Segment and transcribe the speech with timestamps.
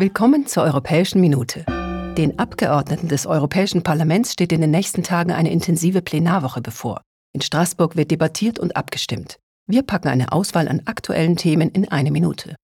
[0.00, 1.66] Willkommen zur Europäischen Minute.
[2.16, 7.00] Den Abgeordneten des Europäischen Parlaments steht in den nächsten Tagen eine intensive Plenarwoche bevor.
[7.32, 9.40] In Straßburg wird debattiert und abgestimmt.
[9.66, 12.54] Wir packen eine Auswahl an aktuellen Themen in eine Minute.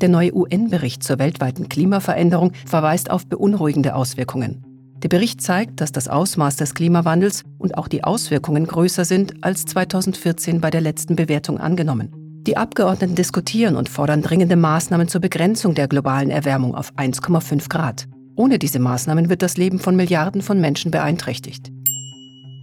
[0.00, 4.64] Der neue UN-Bericht zur weltweiten Klimaveränderung verweist auf beunruhigende Auswirkungen.
[5.02, 9.66] Der Bericht zeigt, dass das Ausmaß des Klimawandels und auch die Auswirkungen größer sind als
[9.66, 12.23] 2014 bei der letzten Bewertung angenommen.
[12.46, 18.06] Die Abgeordneten diskutieren und fordern dringende Maßnahmen zur Begrenzung der globalen Erwärmung auf 1,5 Grad.
[18.36, 21.70] Ohne diese Maßnahmen wird das Leben von Milliarden von Menschen beeinträchtigt.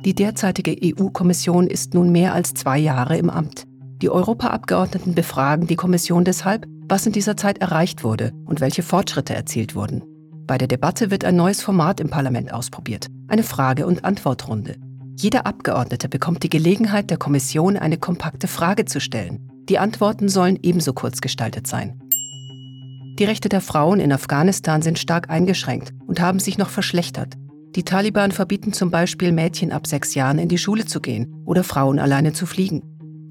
[0.05, 3.63] Die derzeitige EU-Kommission ist nun mehr als zwei Jahre im Amt.
[4.03, 9.33] Die Europaabgeordneten befragen die Kommission deshalb, was in dieser Zeit erreicht wurde und welche Fortschritte
[9.33, 10.03] erzielt wurden.
[10.45, 14.75] Bei der Debatte wird ein neues Format im Parlament ausprobiert, eine Frage- und Antwortrunde.
[15.17, 19.50] Jeder Abgeordnete bekommt die Gelegenheit, der Kommission eine kompakte Frage zu stellen.
[19.69, 21.99] Die Antworten sollen ebenso kurz gestaltet sein.
[23.19, 27.35] Die Rechte der Frauen in Afghanistan sind stark eingeschränkt und haben sich noch verschlechtert.
[27.75, 31.63] Die Taliban verbieten zum Beispiel Mädchen ab sechs Jahren in die Schule zu gehen oder
[31.63, 32.81] Frauen alleine zu fliegen.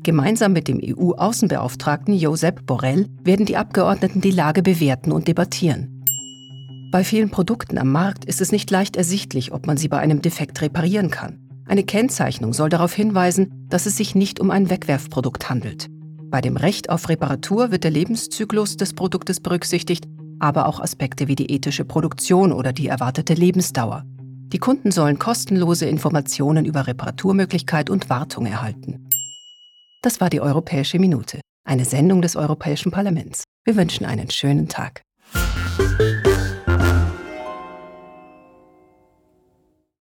[0.03, 6.03] Gemeinsam mit dem EU-Außenbeauftragten Josep Borrell werden die Abgeordneten die Lage bewerten und debattieren.
[6.91, 10.23] Bei vielen Produkten am Markt ist es nicht leicht ersichtlich, ob man sie bei einem
[10.23, 11.39] Defekt reparieren kann.
[11.67, 15.90] Eine Kennzeichnung soll darauf hinweisen, dass es sich nicht um ein Wegwerfprodukt handelt.
[16.31, 20.05] Bei dem Recht auf Reparatur wird der Lebenszyklus des Produktes berücksichtigt,
[20.39, 24.05] aber auch Aspekte wie die ethische Produktion oder die erwartete Lebensdauer.
[24.53, 29.09] Die Kunden sollen kostenlose Informationen über Reparaturmöglichkeit und Wartung erhalten.
[30.03, 33.43] Das war die Europäische Minute, eine Sendung des Europäischen Parlaments.
[33.65, 35.03] Wir wünschen einen schönen Tag.